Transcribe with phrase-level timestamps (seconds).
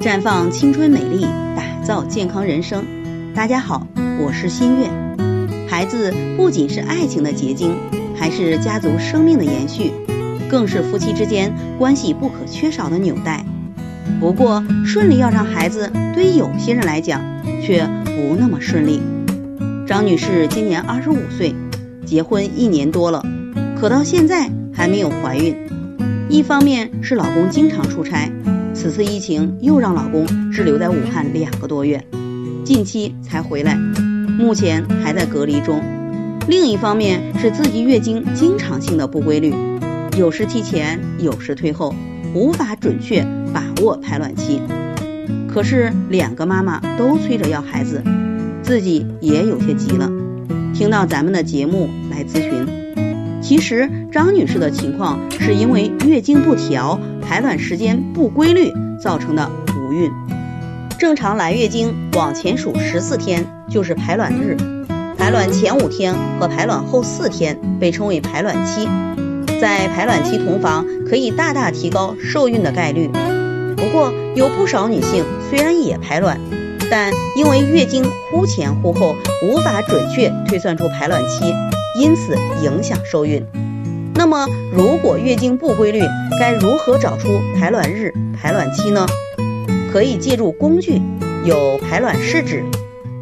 [0.00, 2.84] 绽放青春美丽，打造健康人生。
[3.34, 3.84] 大家好，
[4.20, 4.88] 我是新月。
[5.68, 7.74] 孩子不仅是爱情的结晶，
[8.16, 9.90] 还是家族生命的延续，
[10.48, 13.44] 更是夫妻之间关系不可缺少的纽带。
[14.20, 17.20] 不过，顺利要让孩子，对于有些人来讲
[17.60, 19.02] 却不那么顺利。
[19.84, 21.56] 张女士今年二十五岁，
[22.06, 23.24] 结婚一年多了，
[23.76, 25.56] 可到现在还没有怀孕。
[26.28, 28.30] 一方面是老公经常出差，
[28.80, 32.04] 此次疫情又让老公滞留在武汉两个多月，
[32.64, 33.74] 近期才回来，
[34.38, 35.82] 目前还在隔离中。
[36.46, 39.52] 另一方面是自己月经经常性的不规律，
[40.16, 41.92] 有时提前，有时退后，
[42.36, 44.62] 无法准确把握排卵期。
[45.48, 48.04] 可是两个妈妈都催着要孩子，
[48.62, 50.08] 自己也有些急了，
[50.72, 52.77] 听到咱们的节目来咨询。
[53.40, 60.10] 其实张女士的情况是因为月经不调、排卵时间不规律造成的不孕。
[60.98, 64.56] 正常来月经往前数十四天就是排卵日，
[65.16, 68.88] 排卵前五天和排卵后四天被称为排卵期。
[69.60, 73.08] 在排卵期同房可以大大提高受孕的概率。
[73.76, 76.38] 不过有不少女性虽然也排卵，
[76.90, 81.54] 但因为月经忽前忽后，无法准确推算出排卵期。
[81.98, 83.44] 因此影响受孕。
[84.14, 86.00] 那么，如果月经不规律，
[86.38, 89.06] 该如何找出排卵日、排卵期呢？
[89.92, 91.00] 可以借助工具，
[91.44, 92.64] 有排卵试纸，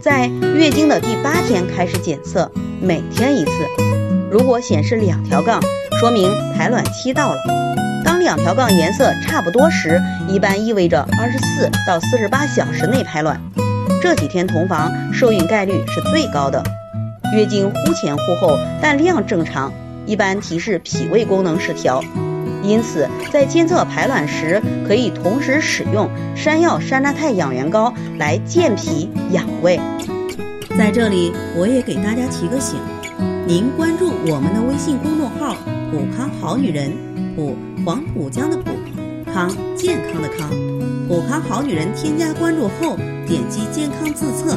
[0.00, 3.50] 在月经的第八天开始检测，每天一次。
[4.30, 5.60] 如果显示两条杠，
[6.00, 7.40] 说明排卵期到了。
[8.04, 13.40] 当两条杠颜色差不多时，一般意味着二十四到四十八小时内排卵。
[14.02, 16.62] 这几天同房，受孕概率是最高的。
[17.34, 19.72] 月经忽前忽后，但量正常，
[20.06, 22.02] 一般提示脾胃功能失调。
[22.62, 29.78] 因此，在监测排卵时，可以同时使用山药山楂肽养元膏来健脾养胃。
[30.78, 32.78] 在这里，我也给大家提个醒：
[33.46, 35.56] 您关注我们的微信公众号
[35.92, 36.90] “普康好女人”，
[37.36, 37.54] 普
[37.84, 38.70] 黄浦江的浦，
[39.32, 40.48] 康健康的康，
[41.06, 41.88] 普康好女人。
[41.94, 44.56] 添加关注后，点击健康自测。